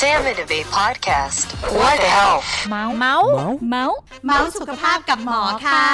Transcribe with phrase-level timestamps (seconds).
[0.00, 1.46] Sam and Abe podcast.
[1.78, 2.48] What the health?
[2.68, 3.28] เมาส์เมาส์
[3.68, 5.86] เมาส์เมาส์สุขภาพกับหมอค่ะ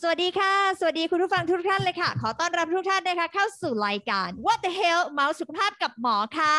[0.00, 6.58] สวัสดีค่ะ สวัสดีคุณผู้ฟังทุกท่านเลยค่ะ ขอต้อนรับทุกท่านนะคะเข้าสู่รายการ What the hell เมาส์สุขภาพกับหมอค่ะ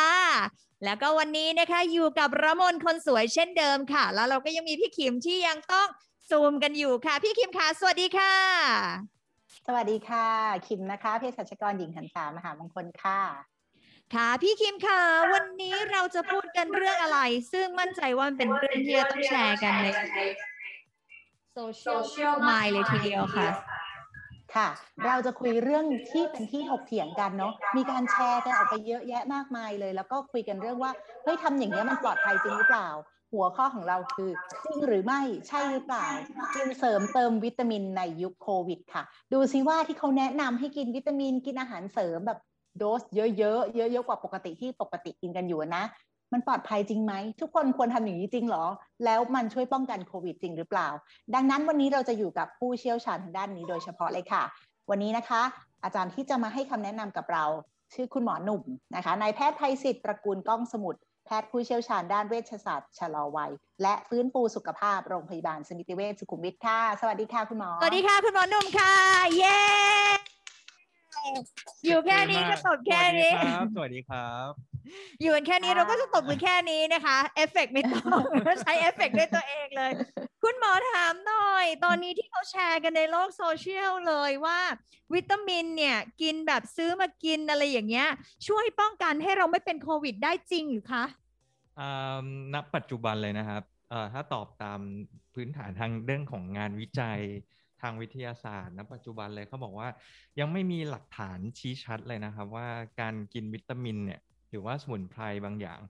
[0.84, 5.88] แล้วก็วันนี้นะคะอยู่กับระมนคนสวยเช่นเดิมค่ะ แล้วเราก็ยังมีพี่คิมที่ยังต้อง
[6.30, 8.34] ซูมกันอยู่ค่ะ พี่คิมค่ะ สวัสดีค่ะ
[9.66, 10.28] สวัสดีค่ะ
[10.66, 13.20] คิมนะคะเภสัชกรหญิงหันษามหามงคลค่ะ
[14.14, 15.00] ค่ะ พี่คิมค่ะ
[15.32, 17.18] วันนี้เราจะพูดกันเรื่องอะไร
[17.52, 19.86] ซึ่งมั่นใจว่ามันเป็นเรื่องที่จะต้องแชร์กันใน
[21.54, 23.48] โซเชียลมายเลยทีเดียวค่ะ
[24.54, 24.68] ค่ะ
[25.06, 30.92] เราจะคุยเรื่องที่เป็นที่ถกเถียงกันเนาะ มีการแชร์กันออกไปเยอะแยะมากมายเลย แล้วก็คุยกันเรื่องว่า
[31.24, 32.88] เฮ้ยทำอย่างนี้ยมันปลอดภัยจริงหรือเปล่า
[33.32, 34.30] หัวข้อของเราคือ
[34.64, 36.04] จริงหรือไม่ใช่หรือเปล่า
[36.54, 39.02] กินเสริมเติมวิตามินในยุคโควิด ค่ะ
[39.32, 42.38] ดูซิว่าที่เขาแนะนำให้กินวิตามินกินอาหารเสริมแบบ
[42.78, 45.84] โดสเยอะๆเยอะๆกว่าปกติที่ปกติกินกันอยู่นะ
[46.32, 48.64] มันปลอดภัยจริงไหม ทุกคนควรทำอย่างนี้จริงเหรอ
[49.04, 50.88] แล้วมันช่วยป้องกันโควิดจริงหรือเปล่า
[51.34, 54.42] ดังนั้นวันนี้เราจะอยู่กับผู้เชี่ยวชาญทางด้านนี้โดยเฉพาะเลยค่ะ
[54.90, 55.42] วันนี้นะคะ
[55.84, 57.44] อาจารย์ที่จะมาให้คำแนะนำกับเรา
[57.94, 58.62] ชื่อคุณหมอหนุ่ม
[58.94, 63.50] นะคะนายแพทย์ไพศิษฐ์ตระกูลก้องสมุทรแพทย์ผู้เชี่ยวชาญด้านเวชศาสตร์ชะลอวัย
[63.82, 68.94] และฟื้นฟูสุขภาพโรงพยาบาลสมิติเวชสุขุมวิทค่ะ สวัสดีค่ะคุณหมอ สวัสดีค่ะคุณหมอหนุ่มค่ะ
[69.36, 69.60] เย้
[71.86, 74.69] อยู่แค่นี้ก็ตบแค่นี้ สวัสดีครับสวัสดีครับ
[75.20, 78.20] อยู่กันแค่นี้เราก็จะตบมือแค่นี้นะคะเอฟเฟกต์ไม่ต้อง
[78.62, 79.90] ใช้เอฟเฟกต์ด้วยตัวเองเลย
[80.42, 84.60] คุณหมอถามหน่อย ตอนนี้ที่เขาแชร์กันในโลกโซเชียลเลยว่า
[85.14, 88.08] วิตามินเนี่ย กินแบบซื้อมากินอะไรอย่างเงี้ย
[88.48, 91.04] ช่วยป้องกันให้เราไม่เป็นโควิดได้จริงหรือคะ
[91.78, 94.80] อ่าณปัจจุบันเลยนะครับเอ่อถ้าตอบตาม
[95.34, 97.20] พื้นฐานทางเรื่องของงานวิจัย
[97.82, 99.88] ทางวิทยาศาสตร์ณปัจจุบันเลยเขาบอกว่า
[100.40, 102.68] ยังไม่มีหลักฐานชี้ชัดเลยนะครับ ว่า
[103.00, 104.20] การกินวิตามินเนี่ย
[104.50, 105.80] หรือว่าสมุนไพรบางอย่าง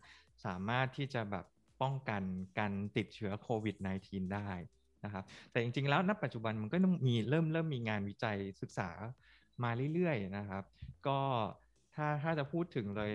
[0.44, 1.46] สามารถที่จะแบบ
[1.82, 2.22] ป้องกัน
[2.58, 3.76] การติดเชื้อโควิด
[4.06, 4.50] -19 ได้
[5.04, 8.90] นะครับ แต่จริงๆ แล้วณปัจจุบันมันก็ต้องมีเริ่มเริ่มมีงานวิจัยศึกษา
[9.62, 10.64] มาเรื่อยๆ นะครับ
[11.06, 11.18] ก็
[11.94, 13.12] ถ้าถ้าจะพูดถึงเลย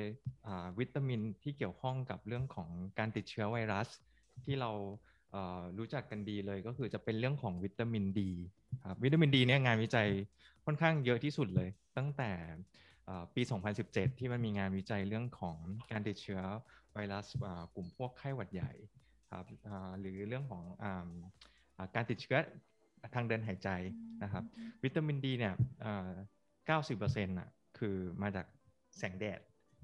[0.80, 3.88] วิตามินที่เกี่ยวข้องกับเรื่องของการติดเชื้อไวรัส
[4.46, 4.72] ที่เรา
[5.78, 8.32] รู้จักกันดีเลยก็คือจะเป็นเรื่องของวิตามินดี
[8.90, 10.10] ครับวิตามินดีเนี่ยงานวิจัย
[10.66, 12.32] ค่อนข้างเยอะที่สุดเลย ตั้งแต่
[13.36, 13.42] ปี
[13.82, 15.58] 2017 ที่มันมีงานวิจัยเรื่องของ
[15.92, 16.42] การติดเชื้อ
[16.94, 18.72] ไวรัสอ่ากลุ่มพวกไข้หวัดใหญ่
[19.32, 21.10] ครับอ่าหรือเรื่องของอ่า
[21.78, 22.38] อ่าการติดเชื้อ
[23.16, 23.70] ทางเดินหายใจ
[24.24, 24.44] นะครับ
[24.84, 26.10] วิตามินดีเนี่ยเอ่อ
[26.68, 28.46] 90%น่ะคือมาจาก
[28.98, 29.40] แสงแดด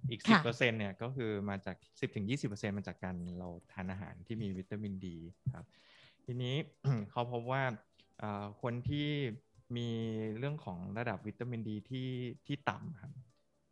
[0.09, 5.17] อีกค่ะ10%เนี่ยก็คือมาจาก10-20%มาจากการเราทานอาหารที่มีวิตามินดี
[5.55, 5.65] ครับ
[6.25, 6.55] ทีนี้
[7.11, 7.63] เขาพบว่า
[8.19, 9.07] เอ่อคนที่
[9.77, 9.89] มี
[10.37, 12.09] เรื่องของระดับวิตามินดีที่
[12.45, 13.11] ที่ต่ำครับ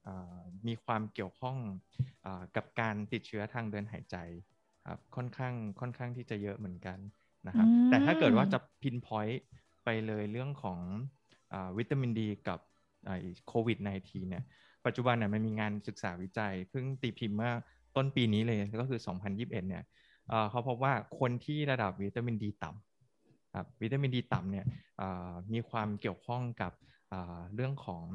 [0.03, 1.57] เอ่อมีความเกี่ยวข้อง
[2.21, 4.17] เออกับการติดเชื้อทางเดินหายใจ
[4.89, 6.99] ครับค่อนข้างค่อนข้างที่จะเยอะเหมือนกัน
[7.47, 9.41] นะครับอืมแต่ถ้าเกิดว่าจะพินพอยต์
[9.85, 10.79] ไปเลยเรื่องของ
[11.53, 12.59] อาวิตามินดีกับ
[13.47, 14.43] โควิด -19 เนี่ย
[14.85, 17.53] ปัจจุบันเนี่ยมันมีงานศึกษาวิจัยเพิ่งตีพิมพ์เมื่อ
[17.95, 19.83] ต้นปีนี้เลยก็คือ 2021 เนี่ย
[20.29, 22.88] เอ่อเขาพบว่าคนที่ระดับวิตามินดีต่ำ
[23.53, 24.65] ครับวิตามินดีต่ำเนี่ย
[25.53, 26.71] มีความเกี่ยวข้องกับ
[27.55, 28.05] เรื่องของ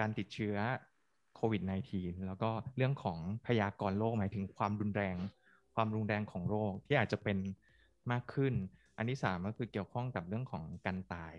[0.00, 0.56] การติดเชื้อ
[1.36, 1.62] โควิด
[1.94, 5.16] -19 แล้วก็เรื่องของพยากรณ์โรคหมายถึงความรุนแรง
[5.74, 7.38] ความรุนแรงของโรคที่อาจจะเป็น
[8.12, 8.54] มากขึ้น
[8.96, 11.34] อันที่สามก็คือเกี่ยวข้องกับเรื่องของการตาย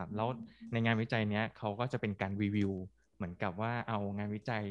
[0.00, 0.28] ครับแล้ว
[0.72, 2.72] ในงานวิจัยเนี้ยเขาก็จะเป็นการรีวิว
[3.16, 4.64] เหมือนกับว่าเอางานวิจัย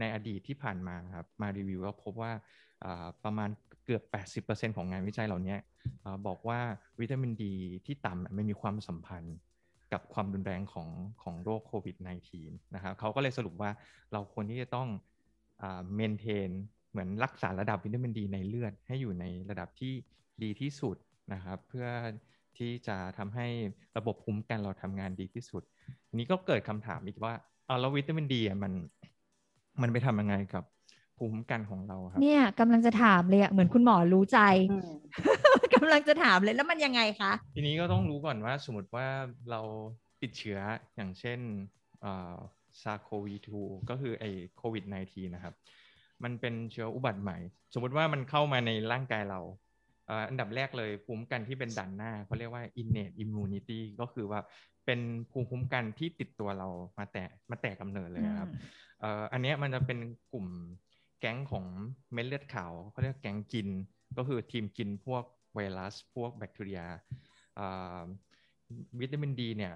[0.00, 2.32] ในอดีตที่ผ่านมาครับมารีวิวก็พบว่า
[2.84, 3.50] อ่าประมาณ
[3.84, 4.02] เกือบ
[4.46, 5.56] 80%ของงานวิจัยเหล่านี้
[6.26, 6.60] บอกว่า
[7.00, 7.54] วิตามินดี
[7.86, 9.36] ที่ต่ำไม่มีความสัมพันธ์
[9.92, 10.88] กับความรุนแรงของ
[11.22, 11.96] ของโรคโควิด
[12.36, 13.70] -19 นะครับเขาก็เลยสรุปว่า
[14.12, 14.88] เราควรที่จะต้อง
[15.94, 16.50] เมนเทน
[16.90, 19.92] เหมือนรักษาระดับวิตามินดีในเลือดให้อยู่ในระดับที่
[20.42, 20.96] ดีที่สุด
[21.32, 21.88] นะครับ เพื่อ
[22.58, 23.46] ที่จะทำให้
[23.96, 25.62] ระบบภูมิคุ้มกันเราทำงานดีที่สุด
[26.14, 27.32] นี้ก็เกิดคำถามอีกว่า
[27.66, 28.72] เอาแล้ววิตามินดีมัน
[29.82, 30.64] มันไปทำยังไงกับ
[31.18, 34.38] ภูมิคุ้มกันของเราครับ เนี่ยกำลังจะถามเลยอะเหมือนคุณหมอรู้ใจ
[34.72, 34.90] อืม
[35.74, 39.06] กำลังจะถามเลยแล้วมันยังไงคะทีนี้ก็ต้องรู้ก่อนว่าสมมติว่า
[39.50, 39.60] เรา
[40.22, 40.58] ติดเชื้อ
[40.96, 41.40] อย่างเช่น
[42.82, 44.24] ซาโควี2ก็คือไอ
[44.56, 45.54] โควิด -19 นะครับ
[46.24, 47.38] มันเป็นเชื้ออุบัติใหม่
[47.74, 49.40] สมมติว่ามันเข้ามาในร่างกายเรา
[50.06, 54.40] เอ่ออันดับแรกเลยภูมิคุ้มกันที่เป็นด่านหน้าเขาเรียกว่า innate immunity ก็คือว่า
[54.86, 55.00] เป็น
[55.30, 56.68] ภูมิคุ้มกันที่ติดตัวเรา
[56.98, 58.50] มาแต่มาแต่กำเนิดเลยครับ
[59.00, 59.98] เอ่ออันเนี้ยมันจะเป็น
[60.32, 60.46] กลุ่ม
[61.20, 61.66] แก๊งของ
[62.12, 63.68] เม็ดเลือดขาวเขาเรียกแก๊งกิน
[64.16, 65.24] ก็คือทีมกินพวก
[65.54, 66.80] ไวรัส พวกแบคทีเรีย
[69.00, 69.74] วิตามินดีเนี่ย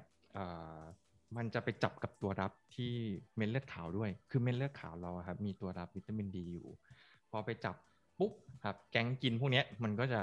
[1.36, 2.94] มันจะไปจับกับตัวรับที่
[3.36, 6.66] เม็ดเลือดขาวด้วย คือเม็ดเลือดขาวเราครับมีตัวรับวิตามินดีอยู่
[7.30, 7.76] พอไปจับ
[8.18, 8.32] ปุ๊บ
[8.64, 10.20] ครับแก๊งกินพวกนี้มันก็จะ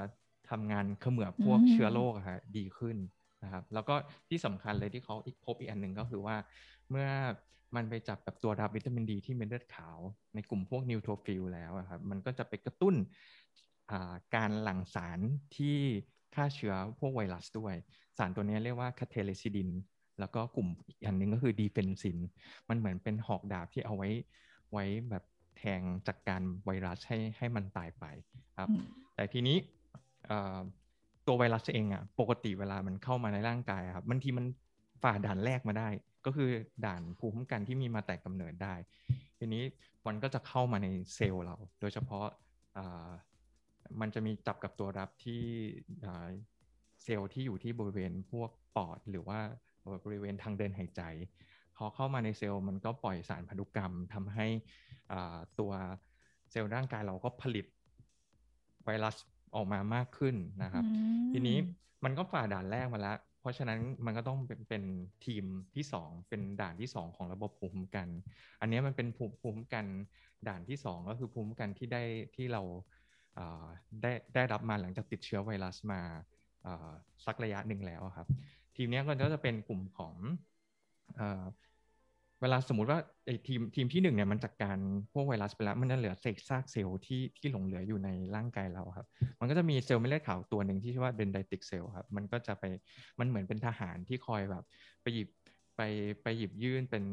[0.50, 2.96] ทำงานเขมือบพวกเชื้อโรคอะฮะดีขึ้น
[3.42, 3.94] นะครับแล้วก็
[4.28, 6.36] ที่สำคัญเลยที่เขาอีกพบอีกอันหนึ่งก็คือว่า
[6.90, 7.08] เมื่อ
[7.76, 9.98] มันไปจับกับตัวรับวิตามินดีที่เม็ดเลือดขาว
[10.34, 12.94] ในกลุ่มพวก neutrophil แล้วครับมันก็จะไปกระตุ้น
[14.34, 15.20] การหลั่งสาร
[15.56, 15.76] ที่
[16.34, 17.74] ฆ่าเชื้อพวกไวรัสด้วย
[18.18, 19.70] สารตัวนี้เรียกว่า cathelicidin
[20.20, 22.18] แล้วก็กลุ่มอีกอันหนึ่งก็คือ defensin
[22.68, 24.08] มันเหมือนเป็นหอกดาบที่เอาไว้
[24.72, 25.24] ไว้แบบ
[25.58, 28.04] แทงจากการไวรัสให้ให้มันตายไป
[28.58, 28.68] ครับ
[29.14, 29.56] แต่ทีนี้
[31.26, 34.46] ตัวไวรัสเองอะปกติเวลามันเข้ามาในร่างกายครับบางทีมัน
[35.02, 35.88] ฝ่าด่านแรกมาได้
[36.26, 36.50] ก็คือ
[36.86, 38.74] ด่านภูมิคุ้มกันที่มีมาแต่กำเนิดได้
[39.38, 39.62] ทีนี้
[40.06, 42.26] มันก็จะเข้ามาในเซลล์เรา โดยเฉพาะ
[44.00, 45.42] มันจะมีจับกับตัวรับที่
[47.02, 49.38] เซลล์ที่อยู่ที่บริเวณพวกปอดหรือว่า
[50.04, 51.02] บริเวณทางเดินหายใจ
[51.76, 54.46] พอเข้ามาในเซลล์มันก็ปล่อยสารพันธุกรรมทำให้
[55.60, 55.72] ตัว
[56.50, 57.66] เซลล์ร่างกายเราก็ผลิต
[58.84, 59.16] ไวรัส
[59.54, 60.84] ออกมามากขึ้นนะครับ
[61.32, 61.56] ทีนี้
[62.04, 64.84] มันก็ฝ่าด่านแรกมาแล้ว เพราะฉะนั้นมันก็ต้องเป็นเป็น
[65.26, 65.44] ทีม
[65.74, 68.08] ที่ 2 เป็นด่านที่ 2 ของระบบภูมิคุ้มกัน
[68.60, 69.86] อันนี้มันเป็นภูมิคุ้มกัน
[70.48, 72.02] ด่านที่ 2 ก็คือภูมิคุ้มกันที่ได้
[72.36, 72.62] ที่เรา
[74.02, 76.00] ได้ได้รับมาหลังจากติดเชื้อไวรัสมา
[77.24, 78.28] สักระยะหนึ่งแล้วครับ
[78.76, 80.14] ทีมนี้ก็จะเป็นกลุ่มของ
[82.42, 84.76] เวลาสมมติว่าไอ้ทีมทีมที่หนึ่งเนี่ยมันจัดการ
[85.12, 89.06] พวกไวรัสไปแล้วมันจะเหลือเศษซากเซลล์ที่ที่หลงเหลืออยู่ในร่างกายเราครับ
[89.40, 92.64] มันก็จะมีเซลล์เม็ดเลือดขาวตัวหนึ่งที่ชื่อว่า dendritic cell ครับมันก็จะไป
[93.18, 94.64] มันเหมือนเป็นทหารที่คอยแบบ
[95.02, 95.28] ไปหยิบ
[95.76, 95.80] ไป
[96.22, 97.04] ไปหยิบยื่นเป็น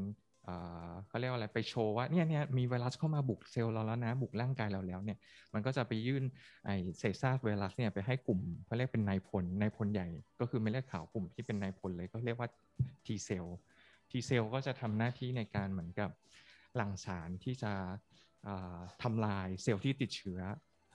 [1.07, 5.17] เขาเรียกว่าอะไรไปโชว์ว่าเนี่ยเนี่ยมีไวรัสเข้ามาบุกเซลล์เราแล้วนะบุกร่างกายเราแล้วเนี่ย
[5.53, 6.23] มันก็จะไปยื่น
[6.65, 10.07] ไอเศษซากไวรัสเนี่ยไปให้กลุ่มเขาเรียกเป็นนายพลนายพลใหญ่
[10.39, 12.49] ก็คือเม็ดเลือดขาวกลุ่มที่เป็นนายพลเลยก็เรียกว่า
[13.05, 13.57] T cell
[14.13, 16.09] T cell ก็จะทำหน้าที่ในการเหมือนกับ
[16.75, 17.73] หลั่งสารที่จะ
[19.03, 20.39] ทำลายเซลล์ที่ติดเชื้อ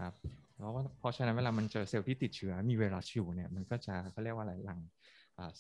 [0.01, 0.15] ครับ
[0.59, 4.81] แล้วเพราะฉะนั้นเวลามันเจอเซลล์ที่ติดเชื้อมีไวรัสอยู่เนี่ยมันก็จะเขาเรียกว่าอะไรหลั่ง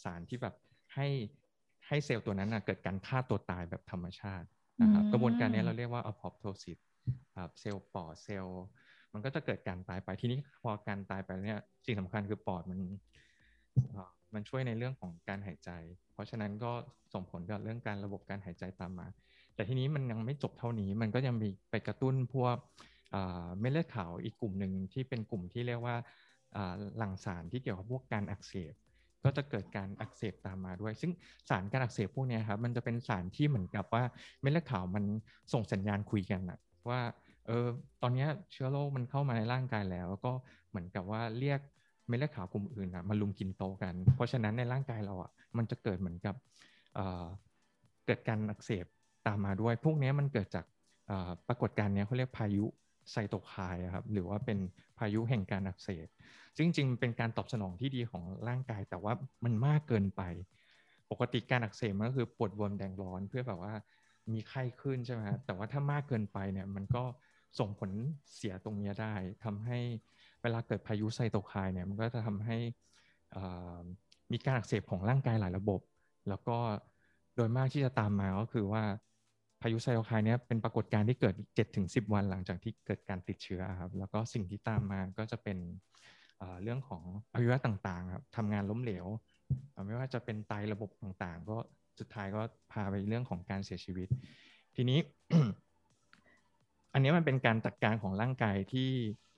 [0.02, 0.54] สารที่แบบ
[0.94, 1.08] ให้
[1.86, 4.46] ให้เซลล์ตัวนั้นเกิดการฆ่าตัวตายแบบธรรมชาติ
[4.82, 6.78] นะครับกระบวนการนี้เราเรียกว่า apoptosis
[7.38, 8.64] ครับเซลล์ปอดเซลล์
[9.12, 12.80] มันก็จะเกิดการตายไปทีนี้พอการตายไปเนี่ยสิ่งสำคัญคือปอดมัน
[14.34, 15.70] มันช่วยในเรื่องของการหายใจ
[16.12, 16.72] เพราะฉะนั้นก็
[17.12, 19.06] ส่งผลกับเรื่องการระบบการหายใจตามมา
[19.54, 22.56] แต่ทีนี้มันยังไม่จบเท่านี้มันก็ยังมีไปกระตุ้นพวก
[23.12, 25.96] เม็ดเลือดขาวอีกกลุ่มหนึ่งที่เป็นกลุ่มที่เรียกว่า
[26.98, 28.72] หลั่งสารที่เกี่ยวกับพวกการอักเสบ
[29.24, 31.12] ก็จะเกิดการอักเสบตามมาด้วย ซึ่ง
[31.48, 34.04] สารการอักเสบพวกนี้ครับมันจะเป็นสารที่เหมือนกับว่า
[34.40, 35.04] เม็ดเลือดขาวมัน
[35.52, 36.58] ส่งสัญญาณคุยกันนะ
[36.88, 37.00] ว่า
[37.46, 37.66] เออ
[38.02, 40.32] ตอนนี้เชื้อโรคมันเข้ามาในร่างกายแล้ว ก็
[40.68, 41.60] เหมือนกับว่าเรียก
[42.08, 46.34] เม็ดเลือดขาวกลุ่มอื่นอะมาลุมกินโตกัน เพราะฉะนั้นในร่างกายเราอะมันจะเกิดเหมือนกับ
[48.06, 48.84] เกิดการอักเสบ
[49.26, 50.64] ตามมาด้วย พวกนี้มันเกิดจาก
[51.48, 52.64] ปรากฏการณ์นี้เขาเรียกพายุ
[53.10, 54.58] ไซโตไคน์ครับหรือว่าเป็น
[54.98, 56.06] พายุแห่งการอักเสบ
[56.56, 59.12] ซึ่งจริงๆเป็นการตอบสนองที่ดีของร่างกาย แต่ว่า
[59.44, 60.22] มันมากเกินไป
[61.10, 63.74] ปกติการอักเสบมันก็คือปวดบวมแดงร้อนเพื่อแบบว่า
[64.32, 67.04] มีไข้ขึ้นใช่ไหมแต่ว่าถ้ามากเกินไปเนี่ยมันก็
[67.58, 67.90] ส่งผล
[68.36, 69.14] เสียตรงนี้ได้
[69.44, 69.78] ทำให้
[70.42, 72.56] เวลาเกิดพายุไซโตไคน์เนี่ยมันก็จะทำให้
[74.32, 75.80] มีการอักเสบของร่างกายหลายระบบ
[76.28, 76.56] แล้วก็
[77.34, 78.82] โดยมากที่จะตามมาก็คือว่า
[79.62, 81.34] พายุไซโตไคน์เนี่ยเป็นปรากฏการณ์ที่เกิด
[81.74, 85.58] 7-10 วันหลังจากที่เกิดการติดเชื้อครับแล้วก็สิ่งที่ตามมาก็จะเป็น
[86.62, 89.06] เรื่องของอวัยวะต่างๆครับทำงานล้มเหลว
[89.86, 91.56] ไม่ว่าจะเป็นไตระบบต่างๆ ก็
[91.98, 92.40] สุดท้ายก็
[92.72, 94.08] พาไปเรื่องของการเสียชีวิต
[94.76, 94.98] ทีนี้
[96.92, 98.90] อันนี้มันเป็นการจัดการของร่างกายที่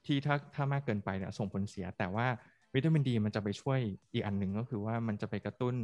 [0.07, 2.27] ที่ถ้าถ้ามากเกินไปเนี่ยส่งผลเสีย แต่ว่า
[2.75, 3.81] วิตามินดีมันจะไปช่วย
[4.13, 5.75] อีกอันหนึ่งก็คือว่ามันจะไปกระตุ้น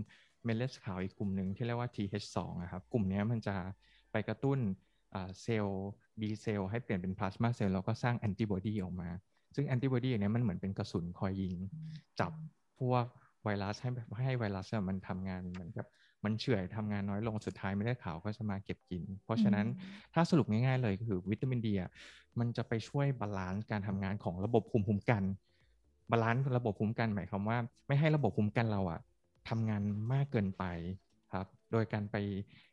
[0.44, 3.56] เม็ดเลือดขาวอีกกลุ่มหนึ่งที่เรียกว่า TH2 นะครับ กลุ่มนี้มันจะ
[4.12, 4.58] ไปกระตุ้น
[5.42, 5.87] เซลล์
[6.20, 9.11] B เซลล์ให้เปลี่ยนเป็น plasma cell แล้วก็สร้างแอนติบอดีออกมา
[9.54, 11.54] ซึ่งแอนติบอดีเนี่ยมันเหมือนเป็นกระสุนคอยยิง
[12.20, 12.32] จับ
[12.78, 13.04] พวก
[13.44, 13.90] ไวรัสให้
[14.25, 15.87] ให้ไวรัสมันทำงานเหมือนกับ
[16.25, 19.66] มันเฉื่อยทำงานน้อยลงสุดท้ายเม็ดเลือดขาวก็จะมาเก็บกิน เพราะฉะนั้น
[20.14, 21.90] ถ้าสรุปง่ายๆเลยก็คือวิตามินดีอะ
[22.38, 25.23] มันจะไปช่วย balance การทำงานของระบบภูมิคุ้มกัน
[26.11, 29.00] balance ระบบภูมิคุ้มกันหมายความว่า ไม่ให้ระบบภูมิคุ้มกันเราอะ
[29.49, 29.82] ทำงาน
[30.12, 30.64] มากเกินไป
[31.32, 32.16] ครับ โดยการไป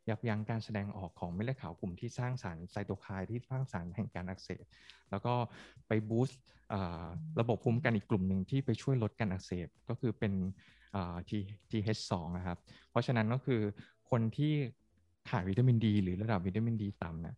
[0.09, 4.63] ยับยั้งการแสดงออกของเม็ดเลือดขาวกลุ่มที่สร้างสารไซโตไคน์ที่สร้างสารแห่งการอักเสบ
[5.11, 5.33] แล้วก็
[5.87, 6.39] ไปบูสต์
[7.39, 10.33] ระบบภูมิคุ้มกันอีกกลุ่มหนึ่งที่ไปช่วยลดการอักเสบ ก็คือเป็น
[11.69, 12.57] TH2 นะครับ
[12.89, 13.61] เพราะฉะนั้นก็คือ
[14.09, 14.53] คนที่
[15.29, 17.35] ขาดวิตามินดี หรือระดับวิตามินดีต่ำนะ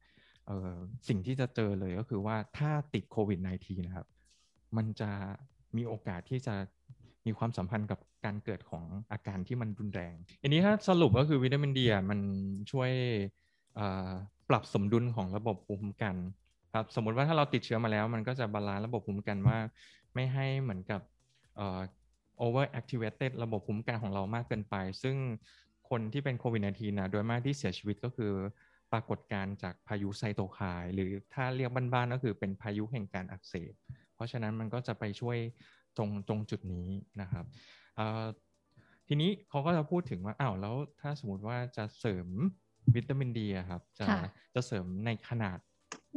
[1.07, 4.07] สิ่งที่จะเจอเลยก็คือว่าถ้าติดโควิด -19 นะครับ
[4.77, 5.11] มันจะ
[5.77, 6.55] มีโอกาสที่จะ
[7.25, 12.19] มีความสัมพันธ์กับการเกิดของอาการที่มันรุนแรง อันนี้ถ้าสรุปก็คือวิตามินดีมัน
[12.71, 12.91] ช่วย
[14.49, 16.15] ปรับสมดุลของระบบภูมิคุ้มกัน
[16.73, 19.57] ครับสมมติว่าถ้าเราติดเชื้อมาแล้ว มันก็จะ balance ระบบภูมิคุ้มกันว่า
[20.13, 21.01] ไม่ให้เหมือนกับ
[22.43, 25.15] over activated ระบบภูมิคุ้มกันของเรามากเกินไป ซึ่ง
[25.89, 28.33] คนที่เป็นโควิด -19 นะโดยมากที่เสียชีวิตก็คือ
[28.93, 33.73] ปรากฏการณ์จากพายุไซโตไคน์หรือถ้าเรียกบ้านๆก็คือเป็นพายุแห่งการอักเสบ
[34.15, 35.37] เพราะฉะนั้นมันก็จะไปช่วย
[35.97, 36.87] ตรงตรงจุดนี้
[37.21, 37.45] นะครับ
[39.07, 42.27] ทีนี้เขาก็จะพูดถึงว่าอ้าวแล้วถ้าสมมติว่าจะเสริม
[42.95, 44.05] วิตามินดีครับ จะ
[44.55, 45.57] จะเสริมในขนาด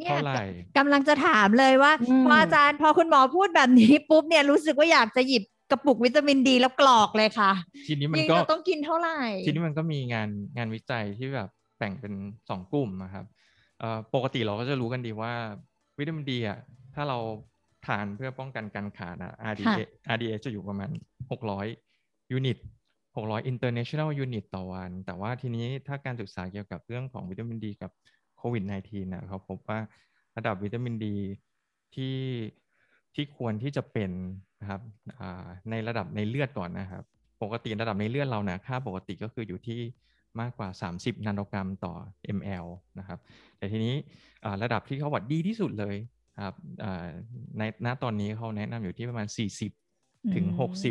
[0.05, 0.45] เท่าไหร่
[0.79, 1.93] กำลังจะถามเลยว่า
[2.27, 7.53] พออาจารย์พอคุณหมอพูดแบบนี้ปุ๊บเนี่ยรู้สึกว่าอยากจะหยิบ กระปุกวิตามินดีแล้วกรอกเลยค่ะ
[7.89, 11.49] ทีนี้มันก็ต้องกินเท่าไหร่ ทีนี้มันก็มีงานงานวิจัยที่แบบ
[11.79, 12.15] แบ่งเป็น
[12.49, 13.27] สองกลุ่มนะครับ
[14.15, 15.33] ปกติเราก็จะรู้กันดีว่า
[15.99, 16.59] วิตามินดีอะ
[16.95, 17.19] ถ้าเรา
[17.87, 19.79] ทานเพื่อป้องกันการขาดอะ RDA
[20.15, 20.91] RDA จะอยู่ประมาณ
[21.61, 22.59] 600 ยูนิต
[23.17, 27.91] 600 international unit ต่อวัน แต่ว่าทีนี้ถ้าการศึกษาเกี่ยวกับเรื่องของวิตามินดีกับ
[28.39, 29.79] โควิด -19 นะเขาพบว่า
[30.37, 31.17] ระดับวิตามินดี
[31.95, 32.17] ที่
[33.15, 34.11] ที่ควรที่จะเป็น
[34.61, 34.81] นะครับ
[35.71, 37.05] ในระดับในเลือดก่อนนะครับ
[37.43, 39.81] ปกติระดับในเลือดเรานะค่าปกติก็คืออยู่ที่
[40.41, 41.95] มากกว่า 30 นาโนกรัมต่อ
[42.37, 42.67] ml
[42.99, 43.19] นะครับ
[43.59, 43.95] แต่ทีนี้
[44.63, 45.97] ระดับที่เขาวัดดีที่สุดเลย
[46.45, 46.57] ครับ
[47.59, 49.27] ในณตอนนี้เขาแนะนำอยู่ที่ประมาณ
[49.81, 50.47] 40 ถึง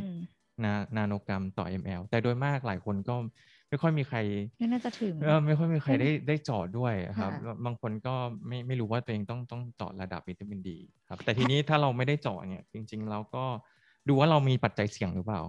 [0.10, 3.16] 60 นานาโนกรัมต่อ ml แต่โดยมากหลายคนก็
[3.70, 4.18] ไม่ค่อยมีใคร
[4.60, 7.32] ไม่น่าจะถึงเออไม่ค่อยมีใครได้ได้เจาะด้วยครับ
[7.66, 8.14] บางคนก็
[8.48, 10.78] ไม่ไม่รู้ว่าตัวเองต้องต้องเจาะระดับวิตามินดี
[11.10, 13.44] ครับ แต่ทีนี้ถ้าเราไม่ได้เจาะเนี่ย จริงๆเราก็
[14.08, 15.42] ดูว่าเรามีปัจจัยเสี่ยงหรือเปล่า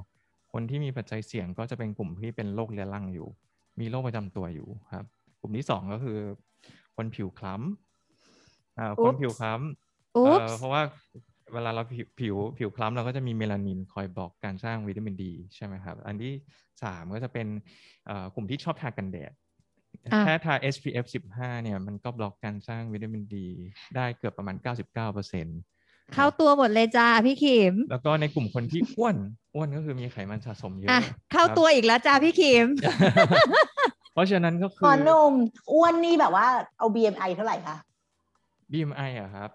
[0.52, 3.28] คนที่มีปัจจัยเสี่ยงก็จะเป็นกลุ่มที่เป็นโรคเรื้อรังอยู่
[3.80, 5.04] มีโรคประจำตัวอยู่ครับ
[5.40, 6.18] กลุ่มที่สองก็คือ
[6.96, 10.82] คนผิวคล้ำอ่าคนผิวคล้ำเออเพราะว่า
[11.54, 16.32] เวลาเราผิวผิวผิวคล้ำเราก็จะมีเมลานินคอยบอกการสร้างวิตามินดีใช่ไหมครับ อันที่
[16.82, 17.46] สามก็จะเป็น
[18.34, 19.32] กลุ่มที่ชอบทากันแดด
[20.20, 23.46] แค่ทา SPF 15 เนี่ย มันก็บล็อกการสร้างวิตามินดี
[23.96, 29.16] ได้เกือบประมาณ 99%เเข้าตัวหมดเลยจ้าพี่ขิม แล้วก็ในกลุ่มคนที่อ้วน
[29.54, 30.90] อ้วนก็คือมีไขมันสะสมเยอะ
[31.32, 32.66] เข้าตัวอีกแล้วจ้าพี่ขิม
[34.12, 35.32] เพราะฉะนั้นก็คือขอนม
[35.72, 36.46] อ้วนนี่แบบว่า
[36.78, 37.76] เอา BMI เท่าไหร่คะ
[38.72, 39.50] BMI อะครับ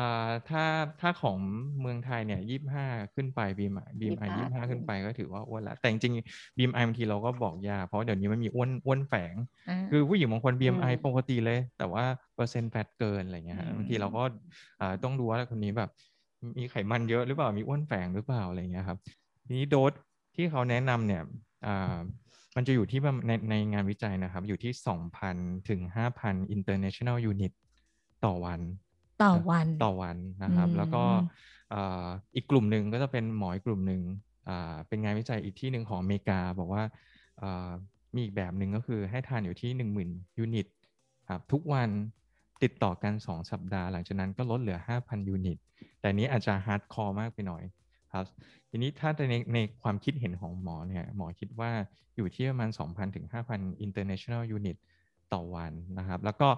[0.00, 0.64] อ่าถ้า
[1.00, 1.38] ถ้าของ
[1.80, 6.14] เมืองไทยเนี่ยยี่ห้าขึ้นไป BMI BMI ยี่ห้าขึ้นไปก็ถือว่าอ้วนละ แต่จริง
[6.58, 9.34] BMI บางทีเราก็บอกยาก เพราะเดี๋ยวนี้มันมีอ้วนอ้วนแฝง
[9.90, 14.22] คือผู้หญิงบางคน BMI ปกติเลย แต่ว่าเปอร์เซ็นต์ fat เกินอะไรเงี้ยบางทีเราก็
[14.80, 15.90] อ่าต้องดูว่าคนนี้แบบ
[16.58, 18.98] มีไขมันเยอะหรือเปล่ามีอ้วนแฝงหรือเปล่าอะไรเงี้ยครับ
[19.46, 19.92] ทีนี้โดส
[20.36, 21.22] ที่เขาแนะนำเนี่ย
[21.66, 21.96] อ่า
[22.56, 25.36] มันจะอยู่ที่ในในงานวิจัยนะครับ อยู่ที่ 2,000
[25.68, 27.52] ถึง 5,000 international unit
[28.24, 28.60] ต่อวัน
[29.22, 31.04] ต่อวันต่อวันนะครับ แล้วก็
[32.36, 34.02] อีกกลุ่มหนึ่งก็จะเป็นหมออีกกลุ่มหนึ่ง
[34.88, 36.82] เป็นงานวิจัยอีกที่หนึ่งของอเมริกา บอกว่า
[38.14, 40.66] มีอีกแบบหนึ่งก็คือให้ทานอยู่ที่หนึ่งหมื่นยูนิต
[41.30, 41.88] ครับทุกวัน
[42.62, 45.58] ติดต่อกัน 2 สัปดาห์ หลังจากนั้นก็ลดเหลือ 5,000 ยูนิต
[46.00, 47.62] แต่นี้อาจจะ hardcore มากไปหน่อย
[48.12, 48.24] ครับ
[48.70, 51.70] ทีนี้ถ้าในในความคิดเห็นของหมอเนี่ยหมอคิดว่า
[52.16, 54.76] อยู่ที่ประมาณ 2,000 ถึง 5,000 international unit
[55.34, 56.48] ต่อวันนะครับ แล้วก็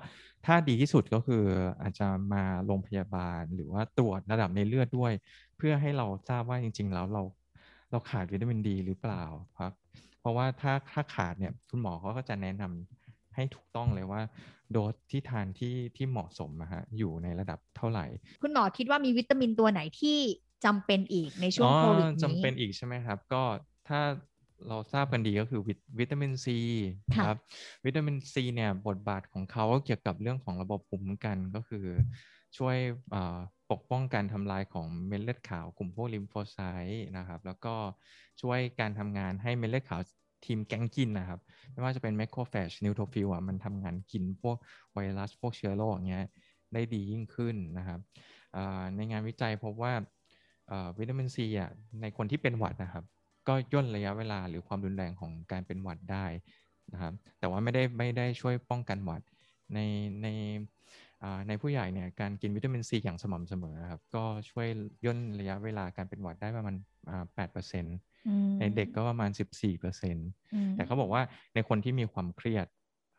[0.47, 1.45] ถ้าดีที่สุดก็คือ
[1.83, 5.13] อาจจะมาโรงพยาบาลหรือว่าตรวจระดับในเลือดด้วย
[5.57, 7.23] เพื่อให้เราทราบว่าจริง ๆ แล้วเรา
[7.91, 9.25] เราขาดวิตามินดีหรือเปล่า
[9.59, 9.73] ครับ
[10.21, 14.21] เพราะว่าถ้าถ้าขาดเนี่ยคุณหมอเขาก็จะแนะนำให้ถูกต้องเลยว่า
[14.73, 18.07] โดสที่ทานที่ที่เหมาะสมนะฮะอยู่ในระดับเท่าไหร่
[18.43, 20.19] คุณหมอคิดว่ามีวิตามินตัวไหนที่
[20.65, 23.43] จำเป็นอีกในช่วงโควิดนี้จำเป็นอีกใช่ไหมครับ ก็
[23.89, 24.01] ถ้า
[24.67, 25.61] เราทราบกันดีก็คือ
[25.99, 26.59] วิตามินซี
[27.27, 27.37] ครับ
[27.87, 31.87] วิตามินซีเนี่ยบทบาทของเขาเกี่ยวกับเรื่องของระบบภูมิคุ้มกันก็คือ
[32.59, 32.77] ช่วย
[33.71, 37.75] ปกป้องการทำลายของเม็ดเลือดขาวกลุ่มพวกลิมโฟไซต์นะครับ แล้วก็
[38.41, 40.01] ช่วยการทำงานให้เม็ดเลือดขาว
[40.47, 41.41] ทีมแกงกินนะครับ
[41.73, 44.57] ไม่ว่าจะเป็นแมคโครแฟชนิวโทฟิลอะมันทำงานกินพวก
[44.95, 46.27] ไวรัสพวกเชื้อโรคอย่างเงี้ย
[46.73, 48.01] ได้ดียิ่งขึ้นนะครับ
[48.97, 49.93] ในงานวิจัยพบว่า
[50.99, 53.05] วิตามินซีอะในคนที่เป็นหวัดนะครับ
[53.49, 56.27] ก็ย่นระยะเวลาหรือความรุนแรงของการเป็นหวัดได้
[56.93, 59.23] นะครับ แต่ว่าไม่ได้ไม่ได้ช่วยป้องกันหวัด
[59.75, 59.79] ใน
[60.23, 60.29] ใน
[61.49, 64.67] ในผู้ใหญ่เนี่ยการกินวิตามินซีอย่างสม่ำเสมอครับ ก็ช่วย
[65.05, 66.75] ย่นระยะเวลาการเป็นหวัดได้ประมาณ
[67.35, 67.97] แปดเปอร์เซ็นต์
[68.61, 70.29] ในเด็กก็ประมาณสิบสี่เปอร์เซ็นต์
[70.75, 71.23] แต่เขาบอกว่า
[71.55, 72.67] ในคนที่มีความเครียด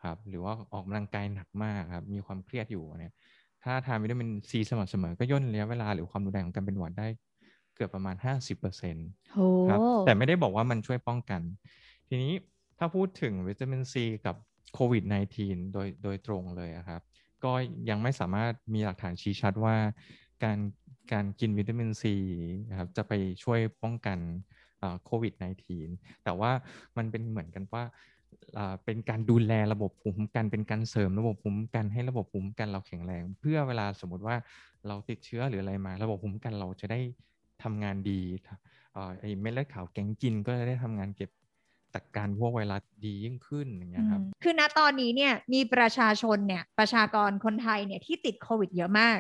[0.03, 3.13] ครับ หรือว่าออกกำลังกายหนักมากครับ มีความเครียดอยู่เนี่ย
[3.63, 8.15] ถ้าทานวิตามินซีสม่ำเสมอ ก็ย่นระยะเวลาหรือความรุนแรงของการเป็นหวัดได้เกือบประมาณ
[8.73, 11.41] 50%ครับแต่ไม่ได้บอกว่ามันช่วยป้องกัน
[12.07, 12.33] ทีนี้
[12.77, 14.35] ถ้าพูดถึงวิตามินซีกับ
[14.73, 15.03] โควิด
[15.39, 17.01] -19 โดยโดยตรงเลยครับ
[17.43, 17.51] ก็
[17.89, 19.75] ยังไม่สามารถมีหลักฐานชี้ชัดว่า
[20.43, 20.59] การ
[21.13, 22.15] การกินวิตามินซี
[22.69, 24.19] นะครับจะไปช่วยป้องกัน
[25.05, 25.33] โควิด
[25.79, 26.51] -19 แต่ว่า
[26.97, 27.83] มันเป็นเหมือนกันว่า
[28.85, 34.35] เป็นการดูแลระบบภูมิคุ้มกันเป็นการเสริมระบบภูมิคุ้มกันให้ระบบภูมิคุ้มกันเราแข็งแรง เพื่อเวลาสมมติว่า
[34.87, 36.99] เราติดเชื้อหรืออะไรมา ระบบภูมิคุ้มกันเราจะได้
[37.63, 38.21] ทำงานดี
[39.19, 41.29] ไอ้เม็ดเลือดขาวแก๊งกินก็ได้ทำงานเก็บ
[41.93, 49.19] จัดการพวกไวรัสดียิ่งขึ้นอย่างเงี้ยครับ คือณตอนนี้เนี่ยมีประชาชนเนี่ยประชากรคนไทยเนี่ยที่ติดโควิดเยอะมาก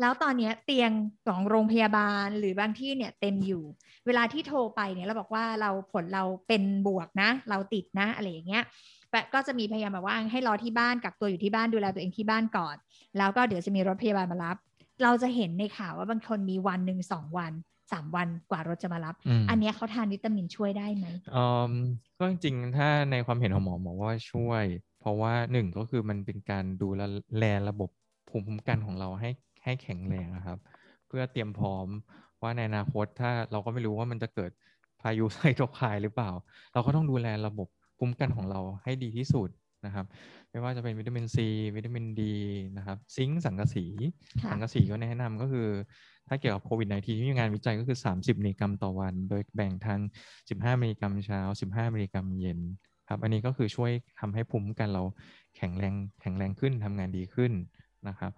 [0.00, 0.90] แล้วตอนนี้เตียง
[1.26, 3.64] ของโรงพยาบาลหรือบางที่เนี่ยเต็มอยู่
[4.06, 8.64] เวลาที่โทรไปเนี่ยเราบอกว่าเราผลเราเป็นบวกนะ เราติดนะอะไรอย่างเงี้ย
[9.10, 12.76] แก็จะมีพยายามแบบว่าให้รอที่บ้านกักตัวอยู่ที่บ้านดูแลตัวเองที่บ้านก่อน
[13.18, 14.56] แล้วก็เดี๋ยวจะมีรถพยาบาลมารับ
[15.02, 17.52] เราจะเห็นในข่าวว่าบางคนมีวันหนึ่งสองวัน
[17.92, 19.14] สามวันกว่ารถจะมารับ
[19.48, 21.72] อันนี้เขาทานวิตามินช่วยได้ไหมอืม
[22.18, 24.64] ก็จริงๆถ้าในความเห็นของหมอหมอว่าช่วย
[25.00, 26.88] เพราะว่าหนึ่งก็คือมันเป็นการดู
[27.38, 27.90] แลระบบ
[28.28, 29.30] ภูมิคุ้มกันของเราให้
[29.64, 30.58] ให้แข็งแรงนะครับ
[31.08, 31.86] เพื่อเตรียมพร้อม
[32.42, 34.50] ว่าในอนาคตถ้าเราก็ไม่รู้ว่ามันจะเกิด
[35.00, 36.30] พายุไซโตไคน์หรือเปล่า
[36.72, 37.68] เราก็ต้องดูแลระบบ
[37.98, 39.48] ภูมิคุ้มกันของเราให้ดีที่สุด
[39.86, 40.06] นะครับ
[40.52, 42.34] ไม่ว่าจะเป็นวิตามินซีวิตามินดี
[42.76, 43.84] นะครับซิงค์สังกะสี
[44.50, 45.68] สังกะสีก็แนะนำก็คือ
[46.28, 50.00] ถ้าเกี่ยวกับโควิด -19 ที่มีงานวิจัยก็คือ 30มิลลิกรัมต่อวัน โดยแบ่งทาง
[50.40, 51.40] 15มิลลิกรัมเช้า
[51.70, 52.60] 15มิลลิกรัมเย็น
[53.08, 55.02] ครับอันนี้ก็คือช่วยทำให้ภูมิกันเรา
[55.56, 57.52] แข็งแรงแข็งแรงขึ้นทำงานดีขึ้น
[58.08, 58.30] นะครับ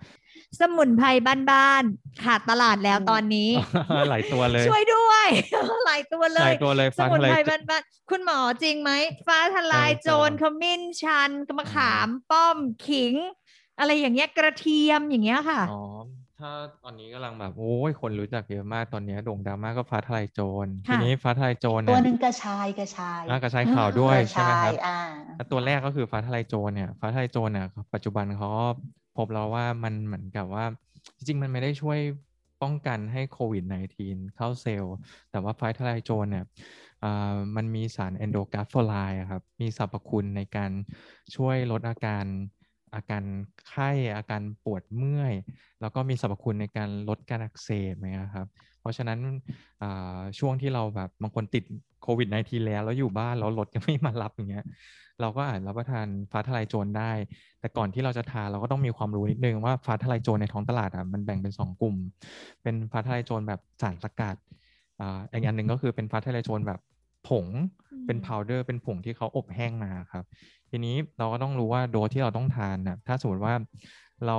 [0.61, 1.09] สมุนไพร
[1.51, 3.51] บ้านๆขาดตลาดแล้วตอนนี้
[4.11, 5.27] หลายตัวเลย ช่วยด้วย
[5.87, 8.91] หลายตัวเลยหลายตัวเลยสมุนไพรบ้านๆคุณหมอจริงไหม
[9.27, 13.15] ฟ้าทลายโจรขมิ้นชันกระมะขามป้อมขิง
[13.79, 15.83] อะไรอย่างเงี้ยกระเทียมอย่างเงี้ยค่ะอ๋อ
[16.41, 16.51] ถ้า
[16.83, 24.75] ตอนนี้กำลังแบบโอ้ยคนรู้จักเยอะมากตอนนี้โด่งดังมากก็ฟ้าทลายโจรทีนี้ฟ้าทลายโจรตัวหนึ่งกระชายกระชายกระชายขาวด้วยใช่ไหมครับ
[25.53, 28.51] ตัวแรกก็คือฟ้าทลายโจรเนี่ยฟ้าทลายโจรเนี่ยปัจจุบันเขา
[29.17, 30.65] พบแล้วว่ามันเหมือนกับว่า
[31.17, 31.99] จริง ๆ มันไม่ได้ช่วย
[32.63, 34.95] ป้องกันให้โควิด -19 เข้าเซลล์
[35.31, 36.45] แต่ว่าฟ้าทลายโจรเนี่ย
[37.57, 38.95] มันมีสารเอนโดกราฟโฟไล
[39.31, 40.71] ครับ มีสรรพคุณในการ
[41.35, 42.25] ช่วยลดอาการ
[42.95, 43.25] อาการ
[43.69, 45.35] ไข้อาการปวดเมื่อย
[45.81, 48.47] แล้วก็มีสรรพคุณในการลดการอักเสบนะครับ
[48.85, 49.21] เพราะฉะนั้น
[50.39, 51.65] ช่วงที่เราแบบบางคนติด
[52.03, 54.65] โควิด -19 แล้วแล้วอยู่บ้านแล้วรถยังไม่มารับอย่างเงี้ย
[55.21, 57.13] เราก็อาจรับประทานฟ้าทลายโจรได้
[57.61, 61.97] แต่ก่อนที่เราจะทานเราก็ต้องมีความรู้นิดนึงว่าฟ้าทลายโจรในท้องตลาดอะมันแบ่งเป็น 2 กลุ่ม
[62.63, 64.37] เป็นฟ้าทลายโจรแบบสารสกัด
[65.01, 66.81] อ่าอีกอันหนึ่งก็คือเป็นฟ้าทะลายโจรแบบ
[67.29, 67.47] ผง
[68.07, 70.25] เป็น powder เป็นผงที่เขาอบแห้งมาครับ
[70.71, 73.55] ทีนี้เราก็ต้องรู้ว่าโดสที่เราต้องทานนะถ้าสมมติว่า
[74.27, 74.37] เรา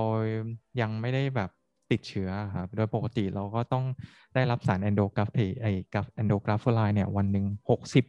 [0.82, 1.50] ยังไม่ได้แบบ
[1.92, 3.86] ติดเชื้อครับ โดยปกติเราก็ต้อง
[4.34, 5.30] ได้รับสารแอนโดรกราโฟ
[5.62, 8.06] ไลด์กับแอนโดรกราโฟไลด์เนี่ยวันหนึ่งหกสิบ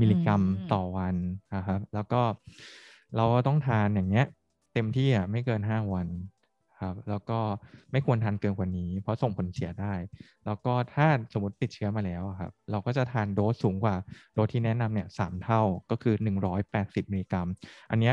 [0.00, 1.14] มิลลิกรัมต่อวัน
[1.54, 2.20] นะครับ แล้วก็
[3.16, 4.26] เราก็ต้องทานอย่างเงี้ย
[4.74, 6.06] เต็มที่อะไม่เกินห้าวัน
[6.80, 7.38] ครับแล้วก็
[7.92, 9.94] ไม่ควรทานเกินกว่านี้ เพราะส่งผลเสียได้
[10.46, 13.94] แล้วก็ถ้าสมมติติดเชื้อมาแล้วครับเราก็จะทานโดสสูงกว่า
[14.34, 16.14] โดสที่แนะนำเนี่ยสามเท่าก็คือ
[16.64, 17.48] 180 มิลลิกรัม
[17.90, 18.12] อันนี้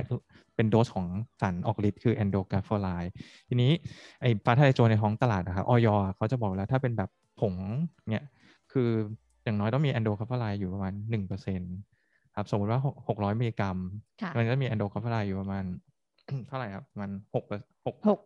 [0.56, 1.08] เป็นโดสของ
[1.42, 2.88] สารออกฤทธิ์คือแอนโดรกราโฟไลด์
[3.50, 3.72] ทีนี้
[4.22, 7.54] ไอ้ฟ้าทะลายโจรในท้องตลาดนะครับออยเขาจะบอกแล้วถ้าเป็นแบบผง
[8.12, 8.26] เนี่ย
[8.72, 8.90] คือ
[9.44, 11.72] ย.่างน้อยต้องมีแอนโดรกราโฟไลด์อยู่ประมาณ 1%
[12.36, 13.78] ครับสมมติว่า 600 มิลลิกรัม
[14.36, 15.64] มันจะมีแอนโดกราฟไลอยู่ประมาณ
[16.48, 17.46] เท่าไหร่ครับมันหก
[17.86, 18.20] หกหก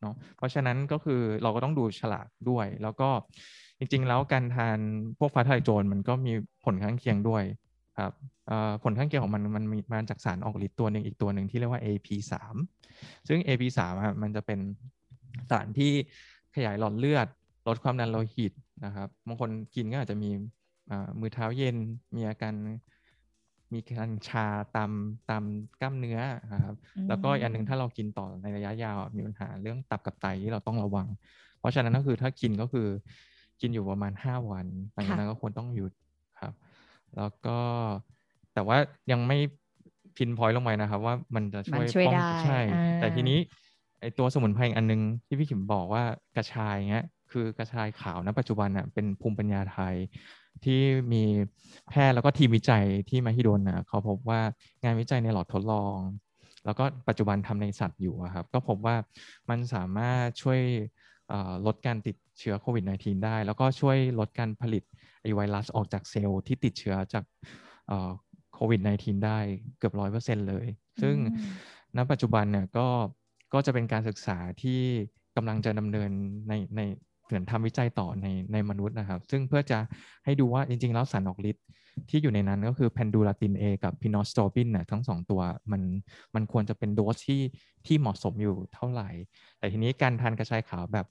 [0.00, 3.08] เนาะเพราะฉะนั้นก็คือเราก็ต้องดูฉลากด้วย แล้วก็
[3.78, 4.78] จริง ๆ แล้วการทาน
[5.18, 6.32] พวกฟ้าทลายโจรมันก็มี
[6.64, 7.44] ผลข้างเคียงด้วย
[8.02, 8.14] ครับ
[8.82, 12.32] ผลข้างเคียงของมันมันมีมาจากสารออกฤทธิ์ตัวหนึ่งอีกตัวหนึ่งที่เรียกว่า AP3
[13.28, 13.80] ซึ่ง AP3
[14.22, 14.60] มันจะเป็น
[15.50, 15.92] สารที่
[16.54, 17.26] ขยายหลอดเลือด
[17.68, 18.52] ลดความดันโลหิต
[18.84, 20.30] นะครับบางคนกินก็อาจจะมี
[21.20, 21.76] มือเท้าเย็น
[22.16, 22.54] มีอาการ
[23.74, 24.90] มีการชาตาม
[25.30, 25.44] ตาม
[25.80, 26.20] กล้ามเนื้อ
[26.64, 26.76] ครับ
[27.08, 31.06] แล้วก็อย่างหนึ่งถ้าเรากินต่อในระยะยาวมีปัญหาเรื่องตับกับไตที่เราต้องระวัง
[31.58, 32.88] เพราะฉะนั้นก็คือถ้ากินก็คือ
[33.60, 35.92] กินอยู่ประมาณห้าวันหลังจากนั้นก็ควรต้องหยุด
[36.40, 36.52] ครับ
[37.16, 37.58] แล้วก็
[38.54, 38.76] แต่ว่า
[39.12, 39.38] ยังไม่
[40.16, 42.60] พินพอยต์ลงไปนะครับ ว่ามันจะช่วยป้องใช่
[43.00, 43.38] แต่ทีนี้
[44.00, 46.04] ไอตัวสมุนไพรอันนึงที่พี่ขิมบอกว่า
[46.36, 49.94] กระชายเงี้ยคือกระชายขาวณปัจจุบันอะเป็นภูมิปัญญาไทย
[50.64, 50.80] ที่
[51.12, 51.24] มี
[51.88, 54.40] แพทย์แล้วก็ทีมวิจัยที่มาฮิโดนนะเขาพบว่า
[54.82, 55.98] งานวิจัยในหลอดทดลอง
[56.64, 58.96] แล้วก็ปัจจุบันทำในสัตว์อยู่ครับ ก็พบว่า
[59.50, 60.60] มันสามารถช่วย
[61.66, 64.82] ลดการติดเชื้อโควิด -19 ได้ แล้วก็ช่วยลดการผลิต
[65.22, 67.24] ไอไวรัสออกจากเซลล์ที่ติดเชื้อจาก
[68.54, 69.38] โควิด -19 ได้
[69.78, 70.66] เกือบร้อยเปอร์เซ็นเลย
[71.02, 71.16] ซึ่ง
[71.96, 72.88] ณปัจจุบันเนี่ยก็
[73.52, 74.80] ก็จะเป็นการศึกษาที่
[75.36, 76.10] กำลังจะดำเนิน
[76.48, 76.80] ในใน
[77.26, 79.78] เหมือนทำวิจัยต่อในในมนุษย์นะครับ ซึ่งเพื่อจะ
[80.24, 81.64] ให้ดูว่าจริง ๆ แล้วสารออกฤทธิ์
[82.10, 85.40] ที่อยู่ในนั้นก็คือแพนดูลาติน A กับพินอสโตบินนะทั้งสองตัว
[85.72, 85.82] มัน
[86.34, 87.42] มันควรจะเป็นโดสที่
[87.86, 89.08] ที่เหมาะสมอยู่เท่าไหร่
[89.58, 91.06] แต่ทีนี้การทานกระชายขาวแบบ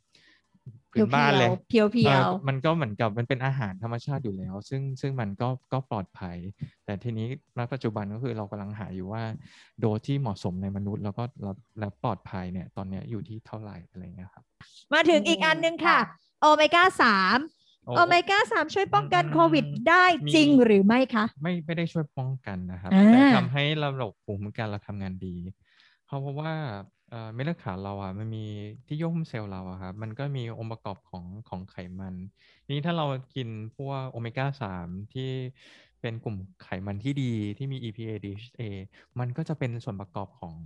[0.92, 6.38] พื้นบ้านเลยเพียวๆเพียวเออมันก็เหมือนกับมันเป็นอาหารธรรมชาติอยู่แล้ว ซึ่งซึ่งมันก็ก็ปลอดภัย
[6.86, 9.24] แต่ทีนี้ณปัจจุบันก็คือเรากำลังหาอยู่ว่า
[9.80, 16.00] โดสที่เหมาะสมในมนุษย์แล้วก็แล้วและปลอดภัยเนี่ย ตอนเนี้ยอยู่ที่เท่าไหร่อะไรเงี้ยครับๆมาถึงอีกอันหนึงค่ะ
[16.42, 17.38] โอเมก้าสาม
[17.96, 25.36] โอเมก้าสามช่วยป้องกันโควิดได้จริงหรือไม่คะ ไม่ไม่ได้ช่วยป้องกันนะครับอ่าแต่ทำให้ระบบภูมิคุ้มกันเราทำงานดี
[26.06, 26.54] เพราะว่า
[27.14, 28.46] เอ่อเม็ดเลือดขาวเราอะมันมี
[28.88, 32.16] ที่ย่อหุ้มเซลล์เราอะครับมันก็มีองค์ประกอบของของไขมัน
[32.66, 35.30] ทีนี้ถ้าเรากินพวกโอเมก้าสามที่
[36.02, 38.62] เป็นกลุ่มไขมันที่ดีที่มี EPA DHA
[39.20, 40.58] มันก็จะเป็นส่วนประกอบของ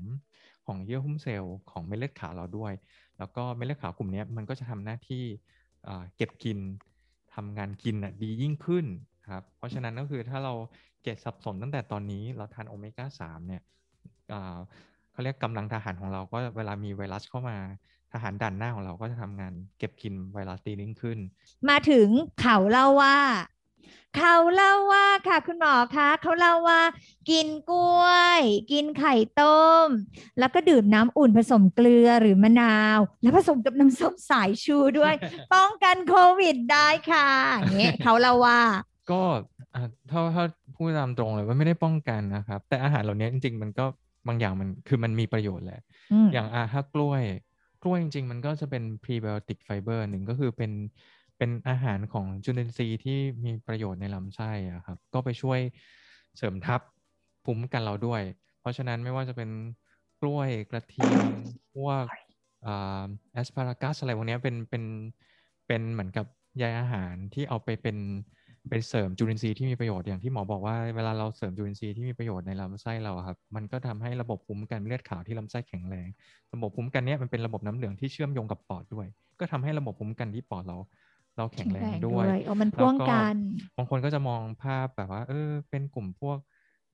[0.66, 2.74] ของเยื่อหุ้มเซลล์ของเม็ดเลือดขาวเราด้วย
[3.18, 5.24] แล้วก็เม็ดเลือดขาวกลุ่มนี้มันก็จะทำหน้าที่
[6.16, 6.60] เก็บกิน
[7.36, 8.86] ทำงานกินอะดียิ่งขึ้น
[9.32, 10.54] ครับเพราะฉะนั้นก็คือถ้าเรา
[11.04, 13.62] เก็บสับสนตั้งแต่ตอนนี้เราทานโอเมก้าสามเนี่ย
[15.18, 17.58] เขาเรียกกำลังทหารของเราก็เวลามีไวรัสเข้ามา
[18.14, 21.18] ทหารด่านหน้าของเราก็จะทำงานเก็บกินไวรัสดียิ่งขึ้น
[21.70, 22.08] มาถึง
[22.42, 23.18] เขาเล่าว่า
[24.18, 26.82] เขาเล่าว่าค่ะ คุณหมอคะเขาเล่าว่า
[27.30, 28.06] กินกล้ว
[28.40, 29.86] ย กินไข่ต้ม
[30.40, 35.14] แล้วก็ดื่มน้ำอุ่นผสมเกลือหรือมะนาว แล้วผสมกับน้ำส้มสายชูด้วย
[35.54, 37.28] ป้องกันโควิดได้ค่ะ
[37.58, 38.62] อย่างเงี้ยเขาเล่าว่า
[39.12, 39.22] ก็
[39.74, 40.44] อะถ้าถ้า
[40.76, 43.86] พูดตามตรงเลยว่าไม่ได้ป้องกันนะครับ แต่อาหารเหล่านี้จริงๆ มันก็
[44.28, 47.24] บางอย่างมันคือมันมีประโยชน์แหละอืมอย่างอาถ้ากล้วย
[47.84, 50.72] กล้วยจริง ๆ มันก็จะเป็นพรีไบโอติกไฟเบอร์หนึ่งก็คือเป็น
[51.38, 55.60] เป็นอาหารของจุลินทรีย์ที่มีประโยชน์ในลำไส้อะครับ ก็ไปช่วย
[56.38, 56.82] เสริมทับ
[57.44, 58.22] ภูมิคุ้มกันเราด้วย
[58.60, 59.50] เพราะฉะนั้นไม่ว่าจะเป็น
[60.22, 61.26] กล้วยกระเทียม
[61.76, 62.06] พวก
[63.34, 64.84] แอสพารากัสอะไรพวกเนี้ยเป็นเป็น
[65.68, 66.26] เป็นเหมือนกับ
[66.58, 67.98] ใยอาหารที่เอาไปเป็น
[68.70, 76.08] เป็นเสริมจุลินทรีย์ที่มีประโยชน์อย่างที่หมอบอกว่าเวลาเราเสริมจุลินทรีย์ที่มีประโยชน์ในลำไส้เราอะครับมันก็ทำให้ระบบภูมิคุ้มกันเลือดขาวที่ลำไส้แข็งแรง
[76.54, 79.08] ระบบภูมิคุ้มกันเนี้ยมันเป็นระบบน้ำเหลืองที่เชื่อมโยงกับปอดด้วย
[79.40, 80.78] ก็ทำให้ระบบภูมิคุ้มกันที่ปอดเรา
[81.38, 83.24] เราแข็งแรงด้วยโอ้มันพ่วงกัน
[83.78, 86.38] บางคนก็จะมองภาพแบบว่า เออ เป็นกลุ่มพวก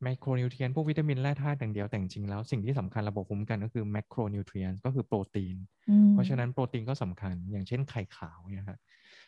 [0.04, 5.58] ไมโครนิวเทรียนพวกวิตามินแร่ธาตุอย่างเดียวแต่จริงๆแล้ว สิ่งที่สำคัญระบบภูมิคุ้มกันก็คือแมคโครนิวเทรียนก็คือโปรตีน
[5.90, 8.80] อืมเพราะฉะนั้นโปรตีนก็สำคัญอย่างเช่นไข่ขาวเนี่ยครับ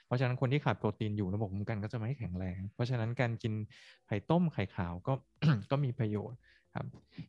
[0.06, 3.54] เพราะฉะนั้นคนที่ขาดโปรตีนอยู่ระบบภูมิคุ้มกันก็จะไม่แข็งแรง เพราะฉะนั้นการกิน
[4.08, 5.14] ไข่ต้มไข่ขาวก็
[5.72, 6.40] ก็มีประโยชน์
[6.76, 6.86] ครับ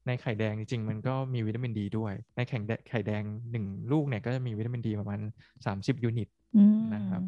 [0.07, 5.21] ในไข่แดงจริงๆมันก็มีวิตามินดีด้วย ในไข่แดงไข่แดงหนึ่งลูกเนี่ยก็จะมีวิตามินดีประมาณ
[5.67, 7.23] 30 ยูนิตอืมนะครับ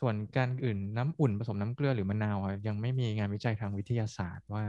[0.00, 4.64] ส่วนการดื่มน้ำอุ่นผสมน้ำเกลือหรือมะนาวอะยังไม่มีงานวิจัยทางวิทยาศาสตร์ว่า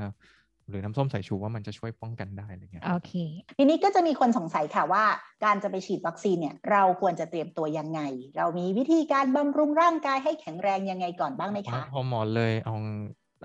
[0.69, 3.11] หรือน้ำส้มสายชูว่ามันจะช่วยป้องกันได้อะไรเงี้ยโอเค
[3.57, 5.03] ทีนี้ก็จะมีคนสงสัยค่ะว่า
[5.45, 8.01] การจะไปฉีดวัคซีนเนี่ยเราควรจะเตรียมตัวยังไง
[8.37, 12.75] เรามีวิธีการบำรุงร่างกายให้แข็งแรงยังไงก่อนบ้างไหมคะฮอร์โมนเลยเอา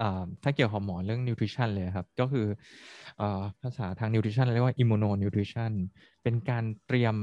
[0.02, 2.46] อ่าถ้าเกี่ยวฮอร์โมนเรื่อง nutrition เลยครับ ก็คือ
[3.20, 5.72] อาภาษาทาง nutrition เรียกว่า immunonutrition
[6.22, 7.16] เป็นการเตรียม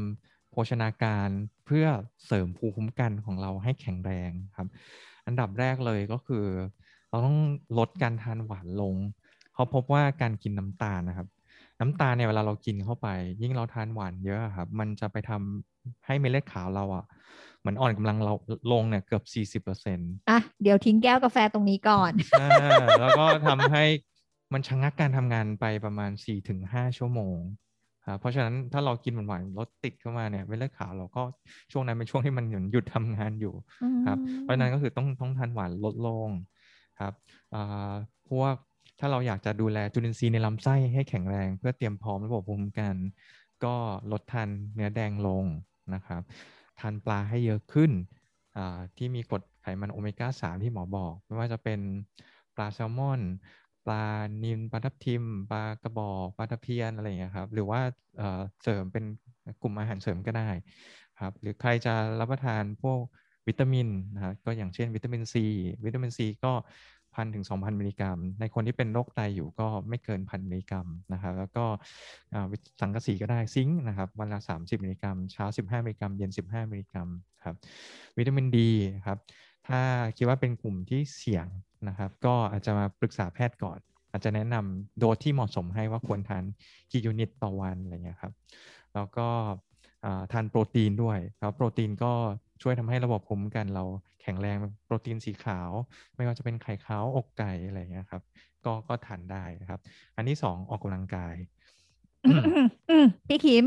[0.51, 1.29] โภชนาการ
[1.65, 1.85] เพื่อ
[2.25, 4.67] เสริมภูมิคุ้มกันของเราให้แข็งแรงครับ
[5.27, 6.45] อันดับแรกเลยก็คือ
[7.09, 7.37] เราต้อง
[7.77, 8.95] ลดการทานหวานลง
[9.61, 11.27] เขาพบว่าการกินน้ำตาลนะครับ
[11.79, 13.07] น้ำตาลเนี่ยเวลาเรากินเข้าไป
[13.41, 17.05] ยิ่งเราทานหวานเยอะอะครับ มันจะไปทำให้เม็ดเลือดขาวเราอะ
[17.59, 18.33] เหมือนอ่อนกำลังเรา
[18.71, 22.49] ลงเนี่ยเกือบ40%ออะเดี๋ยวทิ้งแก้วกาแฟตรงนี้ก่อน่า
[22.99, 23.83] แล้วก็ทำให้
[24.53, 27.37] มันชะงักการทำงานไปประมาณ4-5ชั่วโมง
[28.07, 31.21] ครับเพราะฉะนั้นถ้าเรากินหวานๆรถติดเข้ามาเนี่ยเม็ดเลือดขาวเราก็
[31.71, 33.53] ช่วงนั้นเป็นช่วงที่มันเหมือนหยุดทำงานอยู่
[34.07, 36.29] ครับ เพราะฉะนั้นก็คือต้องต้องทานหวานลดลง
[36.99, 37.13] ครับ
[37.53, 37.93] อ่า
[38.29, 38.55] พวก
[39.03, 42.95] ถ้าเราอยากจะดูแลจุลินทรีย์ในลำไส้ให้แข็งแรง เพื่อเตรียมพร้อมระบบภูมิคุ้มกัน
[43.63, 43.75] ก็
[44.11, 45.43] ลดทานเนื้อแดงลง
[45.93, 46.21] นะครับ
[46.79, 47.91] ทานปลาให้เยอะขึ้น
[48.97, 51.79] ที่มีกรดไขมันโอเมก้า 3 ที่หมอบอก ไม่ว่าจะเป็น
[52.55, 53.21] ปลาแซลมอน
[53.85, 54.05] ปลา
[54.43, 57.79] นิลปลาทับทิม ปลากระบอกปลาตะเพียนอะไรอย่างเงี้ยครับ หรือว่า
[58.17, 59.03] เสริมเป็น
[59.61, 60.49] กลุ่มอาหารเสริมก็ได้
[61.21, 62.99] ครับ หรือใครจะรับประทานพวก
[63.47, 65.45] วิตามินนะครับก็อย่างเช่นวิตามินซี
[65.85, 66.53] วิตามินซีก็
[67.15, 71.65] พันถึงสองพันมิลลิกรัม ในคนที่เป็นโรคไตอยู่ก็ไม่เกินพันมิลลิกรัมนะครับแล้วก็
[72.81, 77.07] สังกะสีก็ได้ zinc นะครับวันละ 30 มิลลิกรัม เช้า 15 มิลลิกรัม เย็น 15 มิลลิกรัม
[77.43, 77.55] ครับ
[78.17, 78.69] วิตามินดี
[79.05, 79.17] ครับ
[79.67, 79.81] ถ้า
[80.17, 81.47] คิดว่าเป็นกลุ่มที่เสี่ยง
[81.87, 83.79] นะครับ ก็อาจจะมาปรึกษาแพทย์ก่อน
[84.11, 86.43] อาจจะแนะนำโดสที่เหมาะสมให้ว่าควรทาน
[86.91, 88.33] กี่ยูนิตต่อวันอะไรเงี้ยครับ
[88.93, 89.27] แล้วก็
[90.31, 92.13] ทานโปรตีนด้วยครับโปรตีนก็
[92.61, 93.83] ช่วยทำให้ระบบภูมิคุ้มกันเรา
[94.21, 95.71] แข็งแรงโปรตีนสีขาว
[96.15, 98.23] ไม่ว่าจะเป็นไข่ขาวอกไก่อะไรอย่างเงี้ยครับ
[98.63, 99.37] ก็ก็ทานได้
[99.69, 99.79] ครับ
[100.15, 101.35] อันที่สองออกกำลังกาย
[102.23, 102.41] อืม
[102.89, 103.63] อืมพี่คิม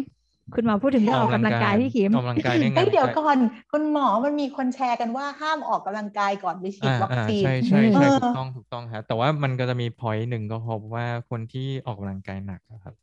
[0.54, 3.38] คุณหมอพูดถึงเรื่องออกกำลังกายพี่คิมออกกำลังกายได้ไงเฮ้ยเดี๋ยวก่อน
[3.70, 12.94] คุณหมอมันมีคนแชร์กันว่าห้ามออกกำลังกายก่อนไปฉีดอ่าวัคอ่าซีนใช่ใช่ใช่เออถูกต้องถูกต้องครับแต่ว่ามันก็จะมีพอยต์หนึ่งก็พบว่าคนที่ออกกำลังกายหนักอะครับ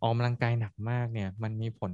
[0.00, 1.92] ออกกำลังกายหนักมากเนี่ย มันมีผล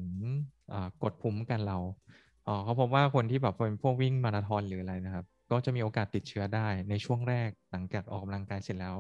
[0.72, 1.78] อ่ากดภูมิคุ้มกันเรา
[2.27, 8.96] เพ อ๋อเขาพบว่าคนที่แบบเป็นพวกวิ่งมาราธอนหรืออะไรนะครับ ก็จะมีโอกาสติดเชื้อได้ในช่วงแรกหลังจากออกกำลังกายเสร็จแล้ว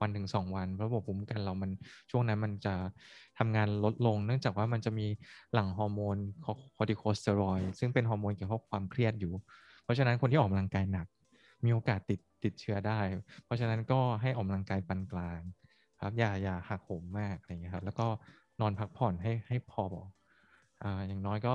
[0.00, 1.70] วันถึงสองวันระบบภูมิคุ้มกันเรามัน
[2.10, 2.74] ช่วงนั้นมันจะ
[3.38, 5.06] ทำงานลดลง เนื่องจากว่ามันจะมี
[5.52, 6.16] หลั่งฮอร์โมน
[6.76, 9.32] คอร์ติโคสเตียรอยด์ซึ่งเป็นฮอร์โมนเกี่ยวกับความเครียดอยู่
[9.82, 11.06] เพราะฉะนั้นคนที่ออกกำลังกายหนัก
[11.64, 13.00] มีโอกาสติดติดเชื้อได้
[13.44, 15.40] เพราะฉะนั้นก็ให้ออกกำลังกายปานกลาง
[16.02, 18.06] ครับอย่าอย่าหักโหมมากอะไรเงี้ยครับแล้วก็
[18.60, 19.84] นอนพักผ่อนให้ให้พอ
[20.82, 21.54] อ่าอย่างน้อยก็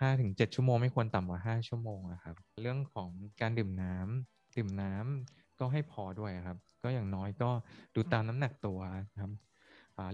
[0.00, 3.10] ห้าถึงเจ็ดชั่วโมงไม่ควรต่ำกว่าห้าชั่วโมงนะครับ เรื่องของ
[3.40, 7.50] การดื่มน้ำดื่มน้ำก็ให้พอด้วยครับ ก็อย่างน้อยก็
[7.94, 8.78] ดูตามน้ำหนักตัว
[9.12, 9.32] นะครับ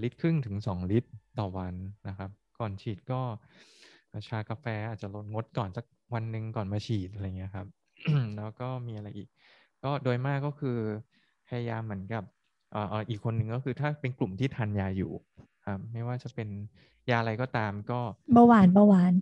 [0.02, 1.74] ลิตรครึ่งถึงสองลิตรต่อวัน
[2.08, 3.20] นะครับ ก่อนฉีดก็
[4.28, 7.66] ชากาแฟอาจจะลดงดก่อนสักวันหนึ่งก่อนมาฉีดอะไรเงี้ยครับ
[8.36, 9.28] แล้วก็มีอะไรอีก
[9.82, 10.78] ก็โดยมากก็คือ
[11.48, 12.24] พยายามเหมือนกับ
[13.08, 15.12] อีกอันหนึ่งก็คือถ้าเป็นกลุ่มที่ทานยาอยู่
[15.66, 16.48] ครับไม่ว่าจะเป็น
[17.10, 18.00] ยาอะไรก็ตามก็
[18.34, 19.12] เบาหวานเบาหวาน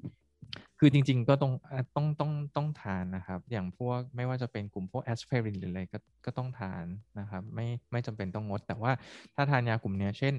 [0.79, 1.53] คือจริง ๆ ก็ต้อง
[1.97, 6.85] ต้องต้องต้องทานนะครับ อย่างพวกไม่ว่าจะเป็นกลุ่มพวกแอสไพรินหรืออะไรก็ก็ต้องทาน
[7.21, 8.93] นะครับ ไม่ไม่จำเป็นต้องงด แต่ว่า
[9.35, 10.35] ถ้าทานยากลุ่มนี้เช่น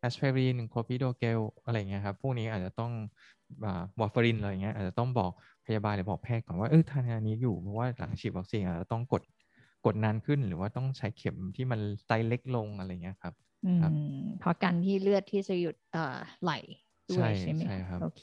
[0.00, 2.92] แอสไพริน clopidogrel อะไรเงี้ยครับ พวกนี้อาจจะต้อง
[4.00, 5.30] วอร์ฟารินอะไรเงี้ยอาจจะต้องบอก
[5.66, 9.22] พยาบาลหรือบอกแพทย์ก่อนว่าเออทานยานี้อยู่เพราะว่าหลังฉีดวัคซีนอาจจะต้องกด
[9.86, 13.74] กดนานขึ้นหรือว่าต้องใช้เข็มที่มันไซเล็กลงอะไรเงี้ยครับอื
[14.16, 16.52] มเพราะกันที่เลือดที่จะหยุดเอ่อไหล
[17.10, 17.62] ด้วยใช่ไหม
[18.00, 18.22] โอเค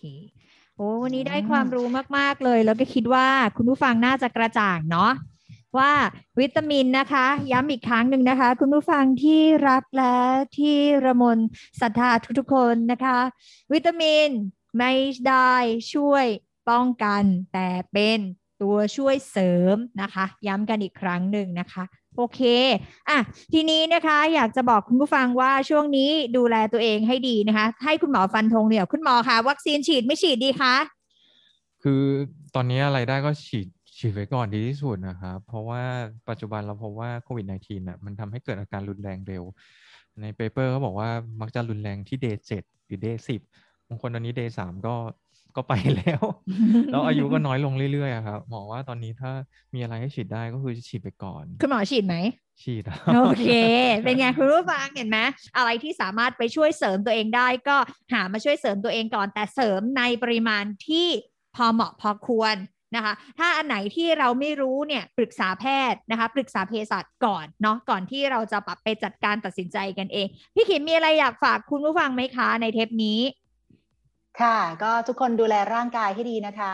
[0.78, 1.86] โอ้วันนี้ได้ความรู้
[2.18, 5.12] มาก ๆ เลย แล้วก็คิดว่าคุณผู้ฟังน่าจะกระจ่างเนาะ
[5.78, 5.92] ว่า
[6.40, 10.18] วิตามินนะคะ ย้ำอีกครั้งหนึ่งนะคะ คุณผู้ฟังที่รักและ
[10.58, 11.38] ที่ระมน
[11.82, 12.10] ศรัทธา
[12.40, 13.20] ทุกๆคนนะคะ
[13.74, 14.30] วิตามิน
[14.78, 14.92] ไม่
[15.28, 15.54] ได้
[15.94, 16.26] ช่วย
[16.70, 18.20] ป้องกัน แต่เป็น
[18.62, 21.84] ตัวช่วยเสริมนะคะ ย้ำกันอีกครั้งหนึ่งนะคะ
[22.18, 22.42] โอเค
[23.10, 23.20] อะ
[23.54, 30.76] ทีนี้นะคะ อยากจะบอกคุณผู้ฟังว่าช่วงนี้ดูแลตัวเองให้ดีนะคะ ให้คุณหมอฟันธงเนี่ยคุณหมอคะวัคซีนฉีดไม่ฉีดดีคะ
[31.84, 32.04] คือ
[32.56, 35.82] ตอนนี้อะไรได้ก็ฉีดฉีดไว้ก่อนดีที่สุดนะครับ เพราะว่า
[36.30, 39.44] ปัจจุบันเราพบว่าโควิด -19 น่ะมันทำให้เกิดอาการรุนแรงเร็ว
[40.22, 41.10] ใน paper เขาบอกว่า
[41.42, 43.42] มักจะรุนแรงที่ day เจ็ดหรือ day สิบ
[43.88, 44.96] บางคนตอนนี้เดย์สามก็
[45.58, 46.24] ก็ไปแล้ว
[46.92, 49.32] แล้วอายุก็น้อยลงเรื่อยๆครับหมอว่าตอนนี้ถ้า
[49.74, 52.16] มีอะไรให้ฉีดได้ก็คือฉีดไปก่อน คุณหมอฉีดไหม
[52.62, 52.84] ฉีด
[53.16, 53.50] โอเค
[54.04, 55.20] เป็นไงคุณผู้ฟังเห็นไหม
[55.58, 57.78] อะไรที่สามารถไปช่วยเสริมตัวเองได้ก็
[58.14, 61.08] หามาช่วยเสริมตัวเองก่อน แต่เสริมในปริมาณที่
[61.56, 62.56] พอเหมาะพอควร
[62.96, 73.20] นะคะ ถ้าอันไหนที่เราไม่รู้เนี่ยปรึกษาแพทย์นะคะ ปรึกษาเภสัชก่อนเนาะก่อนที่เราจะปรับไปจัดการตัดสินใจกันเอง พี่ขิมมีอะไรอยากฝากคุณผู้ฟังไหมคะในเทปนี้
[74.42, 76.74] ค่ะ ก็ทุกคนดูแลร่างกายให้ดีนะคะ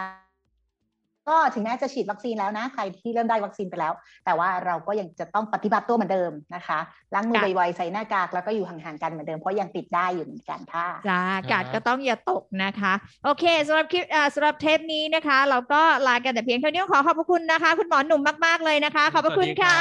[1.29, 3.93] ก็ถึงแม้จะฉีดวัคซีนแล้วนะ ใครที่เริ่มได้วัคซีนไปแล้ว
[4.25, 6.79] แต่ว่าเราก็ยังจะต้องปฏิบัติตัวเหมือนเดิมนะคะ
[7.13, 11.21] ล้างมือบ่อยๆใส่หน้ากากแล้วก็อยู่ห่างๆกันเหมือนเดิมเพราะยังติดได้อยู่เหมือนกันค่ะจ้า
[11.51, 19.77] กาดก็ต้องอย่าตกนะคะ โอเคสำหรับคลิปสำหรับเทปนี้นะคะ เราก็ลากันแต่เพียงเท่านี้ขอขอบพระคุณนะคะ คุณหมอหนุ่มมากๆเลยนะคะ ขอบพระคุณค่ะ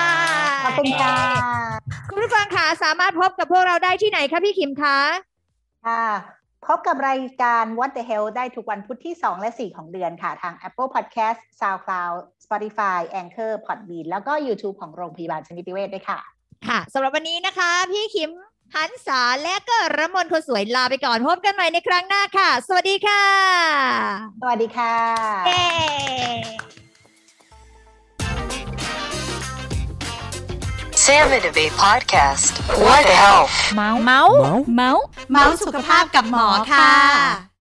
[0.64, 1.16] ขอบคุณค่ะ
[2.10, 4.98] คุณผู้ฟังค่ะสามารถพบกับพวกเราได้ที่ไหนคะพี่ขิมคะ
[5.86, 13.52] ค่ะ พบกับรายการ What the Hell ได้ทุกวันพุธที่ 2 และ 4 ของเดือนค่ะ ทาง Apple Podcast SoundCloud Spotify Anchor
[13.66, 16.18] Podbean แล้วก็ YouTube ของโรงพยาบาลชนิติเวชด้วยค่ะ
[16.68, 18.30] ค่ะสำหรับวันนี้นะคะ พี่คิม
[18.74, 23.24] หันษาและก็ระมนคนสวยลาไปก่อนพบกันใหม่ในครั้งหน้าค่ะ สวัสดีค่ะ
[24.40, 24.96] สวัสดีค่ะ
[25.46, 25.64] เย้
[31.06, 32.52] Salmon Debate Podcast
[32.84, 34.36] What the Health เมาส์เมาส์
[34.74, 37.51] เมาส์เมาส์สุขภาพกับหมอค่ะ